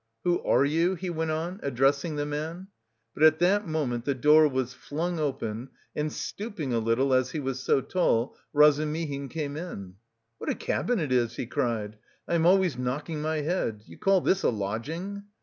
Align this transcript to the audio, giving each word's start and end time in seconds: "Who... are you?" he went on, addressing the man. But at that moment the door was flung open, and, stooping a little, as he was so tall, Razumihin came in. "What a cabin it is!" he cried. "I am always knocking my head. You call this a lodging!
"Who... 0.23 0.41
are 0.43 0.65
you?" 0.65 0.95
he 0.95 1.11
went 1.11 1.29
on, 1.29 1.59
addressing 1.61 2.15
the 2.15 2.25
man. 2.25 2.69
But 3.13 3.21
at 3.21 3.37
that 3.37 3.67
moment 3.67 4.03
the 4.03 4.15
door 4.15 4.47
was 4.47 4.73
flung 4.73 5.19
open, 5.19 5.69
and, 5.95 6.11
stooping 6.11 6.73
a 6.73 6.79
little, 6.79 7.13
as 7.13 7.29
he 7.33 7.39
was 7.39 7.59
so 7.61 7.81
tall, 7.81 8.35
Razumihin 8.51 9.29
came 9.29 9.55
in. 9.55 9.97
"What 10.39 10.49
a 10.49 10.55
cabin 10.55 10.97
it 10.99 11.11
is!" 11.11 11.35
he 11.35 11.45
cried. 11.45 11.99
"I 12.27 12.33
am 12.33 12.47
always 12.47 12.79
knocking 12.79 13.21
my 13.21 13.41
head. 13.41 13.83
You 13.85 13.95
call 13.99 14.21
this 14.21 14.41
a 14.41 14.49
lodging! 14.49 15.25